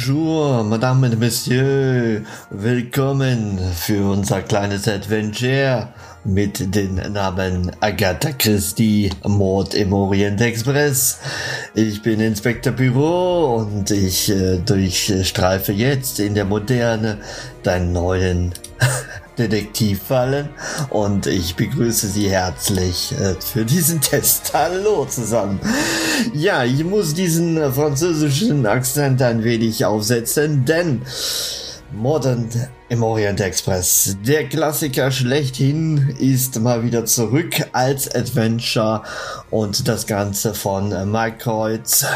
[0.00, 5.88] Bonjour, Madame et Monsieur, willkommen für unser kleines Adventure
[6.24, 11.18] mit dem Namen Agatha Christie, Mord im Orient Express.
[11.74, 17.18] Ich bin Inspektor Büro und ich äh, durchstreife jetzt in der Moderne
[17.62, 18.54] deinen neuen
[19.48, 20.50] Detektivfallen
[20.90, 24.52] und ich begrüße Sie herzlich äh, für diesen Test.
[24.52, 25.60] Hallo zusammen.
[26.34, 31.02] Ja, ich muss diesen französischen Akzent ein wenig aufsetzen, denn
[31.92, 32.48] Modern
[32.88, 39.02] im Orient Express, der Klassiker schlechthin, ist mal wieder zurück als Adventure
[39.50, 42.06] und das Ganze von Mike Kreuz,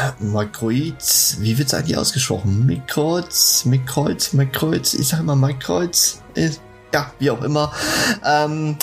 [1.39, 2.65] wie wird's eigentlich ausgesprochen?
[2.87, 3.65] Kreuz,
[4.33, 5.23] Mike Kreuz, ich sag
[5.59, 6.61] Kreuz, ist
[6.95, 7.73] ja, wie auch immer.
[8.25, 8.77] Ähm,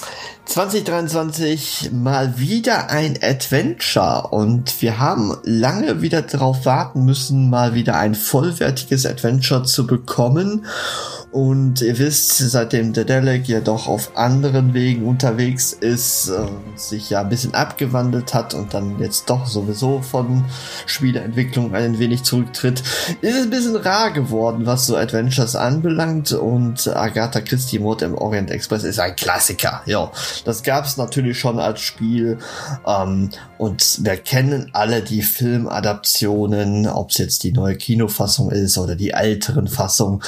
[0.44, 7.96] 2023 mal wieder ein Adventure und wir haben lange wieder darauf warten müssen, mal wieder
[7.96, 10.66] ein vollwertiges Adventure zu bekommen.
[11.32, 16.44] Und ihr wisst, seitdem der Delek ja doch auf anderen Wegen unterwegs ist, äh,
[16.76, 20.44] sich ja ein bisschen abgewandelt hat und dann jetzt doch sowieso von
[20.84, 22.80] Spieleentwicklung ein wenig zurücktritt,
[23.22, 26.32] ist es ein bisschen rar geworden, was so Adventures anbelangt.
[26.32, 29.80] Und Agatha Christie Mode im Orient Express ist ein Klassiker.
[29.86, 30.12] Ja,
[30.44, 32.36] das gab es natürlich schon als Spiel.
[32.86, 33.30] Ähm,
[33.62, 39.10] und wir kennen alle die Filmadaptionen, ob es jetzt die neue Kinofassung ist oder die
[39.10, 40.20] älteren Fassungen.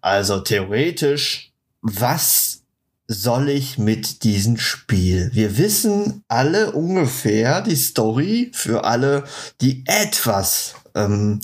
[0.00, 1.52] Also theoretisch,
[1.82, 2.62] was
[3.06, 5.30] soll ich mit diesem Spiel?
[5.32, 9.22] Wir wissen alle ungefähr die Story für alle,
[9.60, 11.38] die etwas ähm,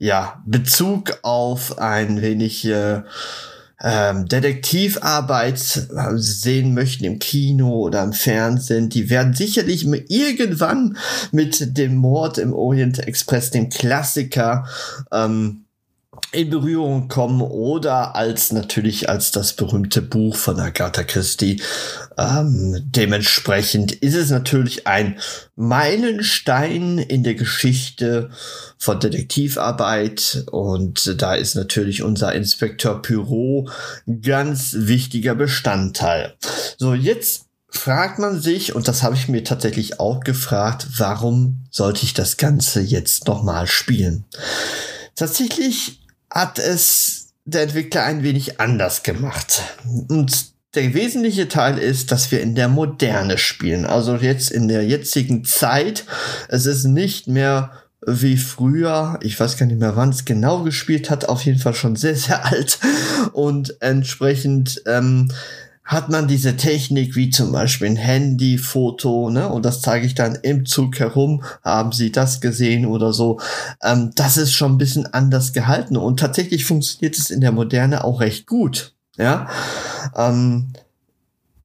[0.00, 3.02] ja Bezug auf ein wenig äh,
[3.82, 5.58] ähm, Detektivarbeit
[6.14, 10.96] sehen möchten im Kino oder im Fernsehen, die werden sicherlich irgendwann
[11.32, 14.66] mit dem Mord im Orient Express, dem Klassiker,
[15.12, 15.63] ähm,
[16.32, 21.62] in Berührung kommen oder als natürlich als das berühmte Buch von Agatha Christie.
[22.18, 25.18] Ähm, dementsprechend ist es natürlich ein
[25.56, 28.30] Meilenstein in der Geschichte
[28.78, 33.68] von Detektivarbeit und da ist natürlich unser Inspektor Pyro
[34.22, 36.34] ganz wichtiger Bestandteil.
[36.78, 42.04] So, jetzt fragt man sich, und das habe ich mir tatsächlich auch gefragt, warum sollte
[42.04, 44.24] ich das Ganze jetzt nochmal spielen?
[45.16, 46.00] Tatsächlich
[46.34, 49.62] hat es der Entwickler ein wenig anders gemacht.
[50.08, 53.86] Und der wesentliche Teil ist, dass wir in der Moderne spielen.
[53.86, 56.04] Also jetzt in der jetzigen Zeit.
[56.48, 57.70] Es ist nicht mehr
[58.04, 59.18] wie früher.
[59.22, 61.28] Ich weiß gar nicht mehr, wann es genau gespielt hat.
[61.28, 62.80] Auf jeden Fall schon sehr, sehr alt.
[63.32, 65.30] Und entsprechend ähm,
[65.84, 69.48] hat man diese Technik wie zum Beispiel ein Handyfoto, ne?
[69.48, 71.42] Und das zeige ich dann im Zug herum.
[71.62, 73.38] Haben Sie das gesehen oder so?
[73.82, 78.04] Ähm, das ist schon ein bisschen anders gehalten und tatsächlich funktioniert es in der Moderne
[78.04, 78.94] auch recht gut.
[79.16, 79.48] Ja.
[80.16, 80.72] Ähm,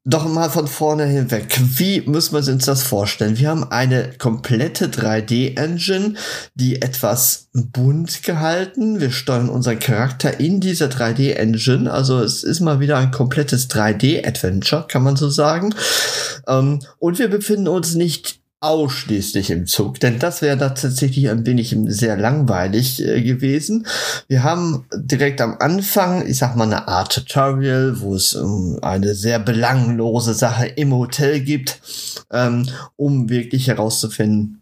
[0.09, 1.59] doch mal von vorne hinweg.
[1.77, 3.37] Wie müssen wir uns das vorstellen?
[3.37, 6.15] Wir haben eine komplette 3D-Engine,
[6.55, 8.99] die etwas bunt gehalten.
[8.99, 11.91] Wir steuern unseren Charakter in dieser 3D-Engine.
[11.91, 15.73] Also es ist mal wieder ein komplettes 3D-Adventure, kann man so sagen.
[16.47, 21.45] Ähm, und wir befinden uns nicht ausschließlich im Zug, denn das wäre da tatsächlich ein
[21.45, 23.87] wenig sehr langweilig äh, gewesen.
[24.27, 29.15] Wir haben direkt am Anfang, ich sag mal, eine Art Tutorial, wo es um eine
[29.15, 31.79] sehr belanglose Sache im Hotel gibt,
[32.31, 32.67] ähm,
[32.97, 34.61] um wirklich herauszufinden,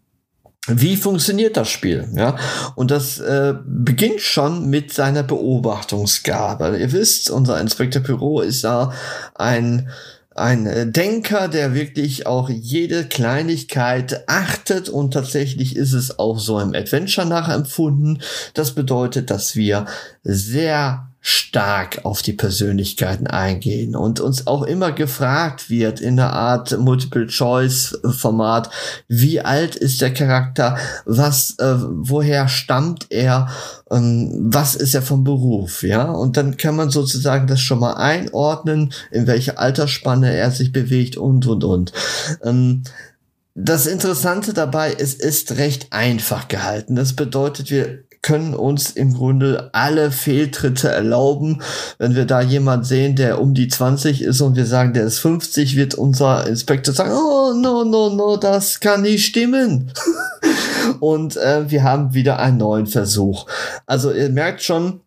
[0.68, 2.06] wie funktioniert das Spiel?
[2.14, 2.36] Ja,
[2.74, 6.76] und das äh, beginnt schon mit seiner Beobachtungsgabe.
[6.78, 8.92] Ihr wisst, unser Inspektor Büro ist da
[9.34, 9.88] ein
[10.38, 16.58] ein äh, Denker, der wirklich auch jede Kleinigkeit achtet und tatsächlich ist es auch so
[16.60, 18.22] im Adventure nachempfunden.
[18.54, 19.86] Das bedeutet, dass wir
[20.22, 26.78] sehr stark auf die Persönlichkeiten eingehen und uns auch immer gefragt wird in der Art
[26.78, 28.70] Multiple-Choice-Format,
[29.08, 33.48] wie alt ist der Charakter, was, äh, woher stammt er,
[33.90, 37.94] ähm, was ist er vom Beruf, ja, und dann kann man sozusagen das schon mal
[37.94, 41.92] einordnen, in welche Altersspanne er sich bewegt und und und.
[42.44, 42.84] Ähm,
[43.60, 46.94] das Interessante dabei ist, ist recht einfach gehalten.
[46.94, 51.62] Das bedeutet, wir können uns im Grunde alle Fehltritte erlauben.
[51.96, 55.18] Wenn wir da jemand sehen, der um die 20 ist und wir sagen, der ist
[55.20, 59.92] 50, wird unser Inspektor sagen, oh, no, no, no, das kann nicht stimmen.
[61.00, 63.46] und äh, wir haben wieder einen neuen Versuch.
[63.86, 65.00] Also ihr merkt schon,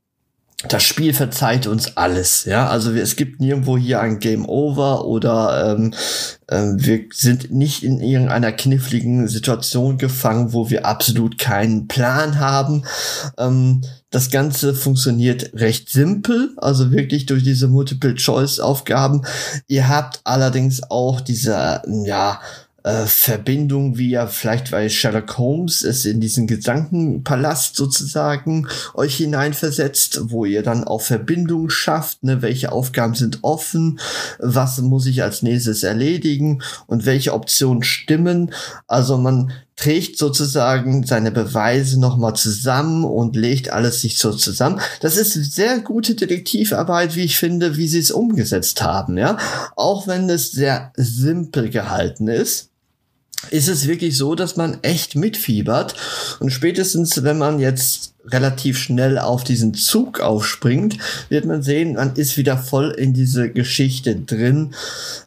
[0.68, 2.68] das Spiel verzeiht uns alles, ja.
[2.68, 5.94] Also es gibt nirgendwo hier ein Game Over oder ähm,
[6.48, 12.84] äh, wir sind nicht in irgendeiner kniffligen Situation gefangen, wo wir absolut keinen Plan haben.
[13.38, 13.82] Ähm,
[14.12, 19.24] das Ganze funktioniert recht simpel, also wirklich durch diese Multiple-Choice-Aufgaben.
[19.68, 22.40] Ihr habt allerdings auch diese, ja,
[22.84, 30.22] äh, Verbindung, wie ja vielleicht weil Sherlock Holmes es in diesen Gedankenpalast sozusagen euch hineinversetzt,
[30.32, 34.00] wo ihr dann auch Verbindung schafft, ne, welche Aufgaben sind offen,
[34.40, 38.52] was muss ich als nächstes erledigen und welche Optionen stimmen.
[38.88, 44.80] Also man trägt sozusagen seine Beweise nochmal zusammen und legt alles sich so zusammen.
[45.02, 49.38] Das ist sehr gute Detektivarbeit, wie ich finde, wie sie es umgesetzt haben, ja.
[49.76, 52.71] Auch wenn es sehr simpel gehalten ist
[53.50, 55.96] ist es wirklich so, dass man echt mitfiebert.
[56.40, 60.98] Und spätestens, wenn man jetzt relativ schnell auf diesen Zug aufspringt,
[61.30, 64.76] wird man sehen, man ist wieder voll in diese Geschichte drin,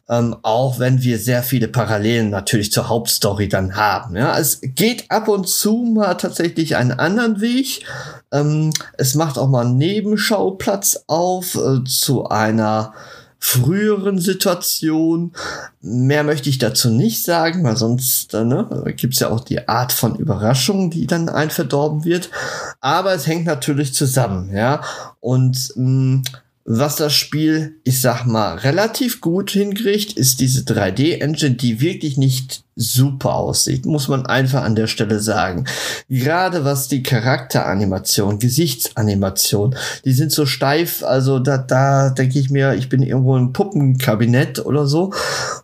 [0.07, 4.15] ähm, auch wenn wir sehr viele Parallelen natürlich zur Hauptstory dann haben.
[4.15, 7.85] Ja, es geht ab und zu mal tatsächlich einen anderen Weg.
[8.31, 12.93] Ähm, es macht auch mal einen Nebenschauplatz auf äh, zu einer
[13.45, 15.31] früheren Situation.
[15.79, 19.67] Mehr möchte ich dazu nicht sagen, weil sonst äh, ne, gibt es ja auch die
[19.67, 22.31] Art von Überraschung, die dann einverdorben wird.
[22.81, 24.81] Aber es hängt natürlich zusammen, ja.
[25.19, 26.23] Und mh, mm,
[26.67, 32.63] was das Spiel, ich sag mal, relativ gut hinkriegt, ist diese 3D-Engine, die wirklich nicht
[32.75, 35.65] super aussieht, muss man einfach an der Stelle sagen.
[36.09, 39.75] Gerade was die Charakteranimation, Gesichtsanimation,
[40.05, 44.65] die sind so steif, also da, da denke ich mir, ich bin irgendwo im Puppenkabinett
[44.65, 45.13] oder so.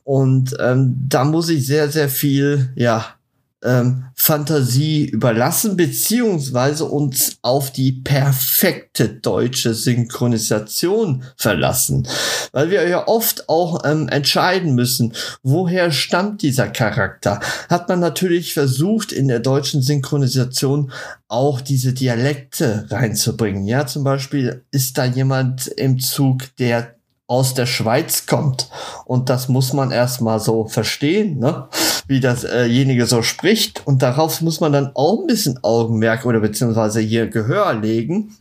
[0.04, 3.16] Und ähm, da muss ich sehr, sehr viel, ja,
[3.64, 12.08] ähm, Fantasie überlassen, beziehungsweise uns auf die perfekte deutsche Synchronisation verlassen.
[12.52, 15.14] Weil wir ja oft auch ähm, entscheiden müssen,
[15.44, 17.40] woher stammt dieser Charakter.
[17.70, 20.92] Hat man natürlich versucht, in der deutschen Synchronisation
[21.28, 23.66] auch diese Dialekte reinzubringen.
[23.66, 26.96] Ja, zum Beispiel ist da jemand im Zug, der
[27.32, 28.70] aus der Schweiz kommt.
[29.06, 31.70] Und das muss man erstmal so verstehen, ne?
[32.12, 33.82] Wie dasjenige so spricht.
[33.88, 38.36] Und darauf muss man dann auch ein bisschen Augenmerk oder beziehungsweise hier Gehör legen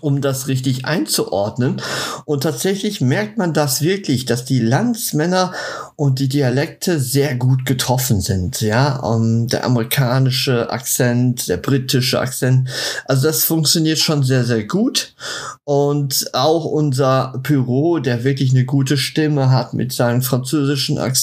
[0.00, 1.80] um das richtig einzuordnen.
[2.24, 5.52] Und tatsächlich merkt man das wirklich, dass die Landsmänner
[5.96, 8.60] und die Dialekte sehr gut getroffen sind.
[8.60, 12.68] Ja, um, ähm, der amerikanische Akzent, der britische Akzent.
[13.04, 15.14] Also das funktioniert schon sehr, sehr gut.
[15.64, 21.18] Und auch unser Büro, der wirklich eine gute Stimme hat mit seinem französischen Akzent,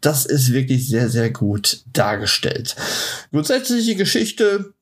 [0.00, 2.76] das ist wirklich sehr, sehr gut dargestellt.
[3.30, 4.72] Grundsätzliche Geschichte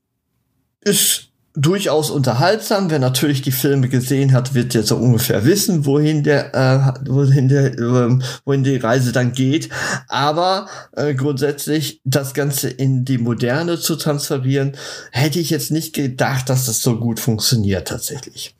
[0.80, 1.27] ist
[1.58, 2.88] durchaus unterhaltsam.
[2.90, 7.48] Wer natürlich die Filme gesehen hat, wird jetzt so ungefähr wissen, wohin der, äh, wohin
[7.48, 9.68] der, äh, wohin die Reise dann geht.
[10.08, 14.76] Aber äh, grundsätzlich das Ganze in die Moderne zu transferieren,
[15.10, 18.54] hätte ich jetzt nicht gedacht, dass das so gut funktioniert tatsächlich.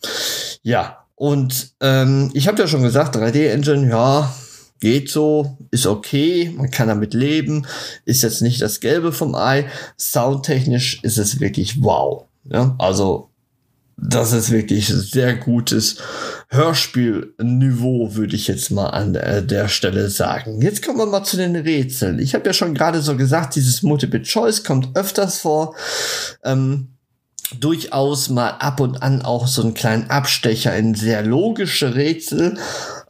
[0.62, 0.98] Ja.
[1.14, 4.32] Und ähm, ich habe ja schon gesagt, 3D-Engine, ja,
[4.78, 7.66] geht so, ist okay, man kann damit leben,
[8.04, 9.66] ist jetzt nicht das Gelbe vom Ei.
[9.98, 12.27] Soundtechnisch ist es wirklich wow.
[12.50, 13.30] Ja, also
[14.00, 15.96] das ist wirklich sehr gutes
[16.50, 20.62] Hörspielniveau, würde ich jetzt mal an der Stelle sagen.
[20.62, 22.20] Jetzt kommen wir mal zu den Rätseln.
[22.20, 25.74] Ich habe ja schon gerade so gesagt, dieses Multiple Choice kommt öfters vor.
[26.44, 26.88] Ähm,
[27.58, 32.58] durchaus mal ab und an auch so einen kleinen Abstecher in sehr logische Rätsel.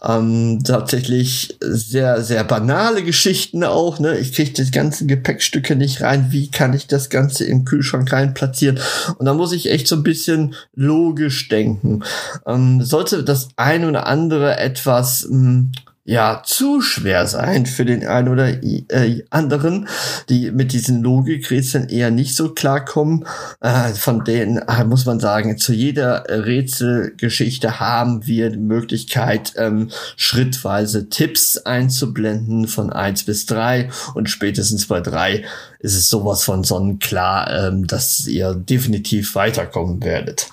[0.03, 3.99] Ähm, tatsächlich sehr, sehr banale Geschichten auch.
[3.99, 4.17] Ne?
[4.19, 6.29] Ich kriege die ganzen Gepäckstücke nicht rein.
[6.31, 8.79] Wie kann ich das Ganze im Kühlschrank rein platzieren?
[9.19, 12.05] Und da muss ich echt so ein bisschen logisch denken.
[12.47, 15.73] Ähm, sollte das ein oder andere etwas mh, hm,
[16.09, 19.89] ja zu schwer sein für den einen oder äh, anderen,
[20.31, 23.27] die mit diesen Logikrätseln eher nicht so klarkommen.
[23.61, 29.91] Äh, von denen äh, muss man sagen, zu jeder Rätselgeschichte haben wir die Möglichkeit, ähm,
[30.17, 35.45] schrittweise Tipps einzublenden von eins bis drei und spätestens bei drei
[35.79, 40.49] ist es sowas von sonnenklar, ähm, dass ihr definitiv weiterkommen werdet.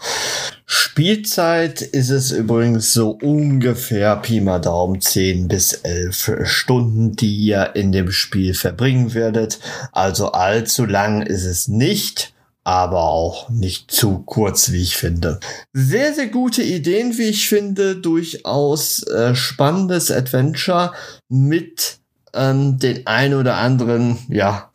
[0.66, 7.76] Spielzeit ist es übrigens so ungefähr Pi mal Daumen 10 bis 11 Stunden, die ihr
[7.76, 9.60] in dem Spiel verbringen werdet.
[9.92, 12.34] Also allzu lang ist es nicht
[12.66, 15.40] aber auch nicht zu kurz, wie ich finde.
[15.72, 17.96] Sehr, sehr gute Ideen, wie ich finde.
[17.96, 20.92] Durchaus äh, spannendes Adventure
[21.30, 22.00] mit
[22.34, 24.72] ähm, den ein oder anderen, ja,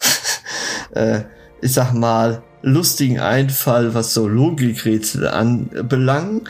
[0.95, 1.23] äh,
[1.61, 6.49] ich sag mal, lustigen Einfall, was so Logikrätsel anbelangt.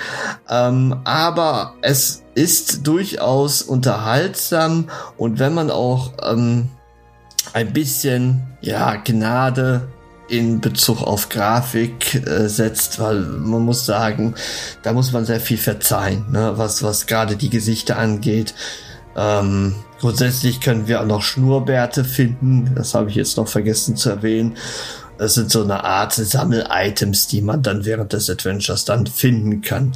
[0.48, 6.68] Ähm, aber es ist durchaus unterhaltsam und wenn man auch ähm,
[7.52, 9.88] ein bisschen ja Gnade
[10.28, 14.34] in Bezug auf Grafik äh, setzt, weil man muss sagen,
[14.82, 16.52] da muss man sehr viel verzeihen, ne?
[16.54, 18.54] was was gerade die Gesichter angeht.
[19.16, 24.10] Ähm, grundsätzlich können wir auch noch Schnurrbärte finden, das habe ich jetzt noch vergessen zu
[24.10, 24.56] erwähnen.
[25.20, 29.94] Das sind so eine Art Sammel-Items, die man dann während des Adventures dann finden kann.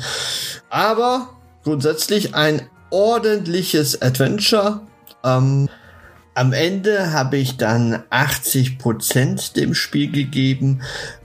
[0.68, 1.30] Aber
[1.62, 4.82] grundsätzlich ein ordentliches Adventure.
[5.24, 5.70] Ähm,
[6.34, 10.82] am Ende habe ich dann 80% dem Spiel gegeben,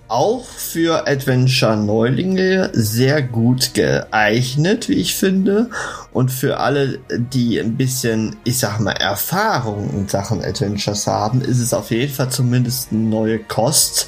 [0.09, 5.69] auch für Adventure-Neulinge sehr gut geeignet, wie ich finde.
[6.11, 11.59] Und für alle, die ein bisschen, ich sag mal, Erfahrung in Sachen Adventures haben, ist
[11.59, 14.07] es auf jeden Fall zumindest eine neue Kost,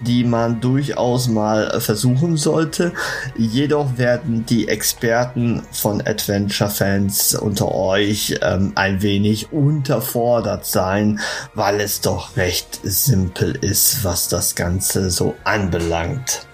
[0.00, 2.92] die man durchaus mal versuchen sollte.
[3.36, 11.20] Jedoch werden die Experten von Adventure-Fans unter euch ähm, ein wenig unterfordert sein,
[11.54, 16.46] weil es doch recht simpel ist, was das Ganze so anbelangt.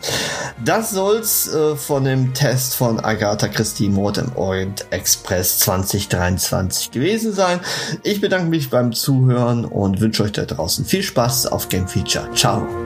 [0.65, 7.33] Das soll's äh, von dem Test von Agatha Christie Mord im Orient Express 2023 gewesen
[7.33, 7.61] sein.
[8.03, 12.31] Ich bedanke mich beim Zuhören und wünsche euch da draußen viel Spaß auf Game Feature.
[12.35, 12.86] Ciao.